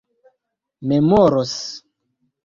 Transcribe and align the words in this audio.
memoros 0.87 1.53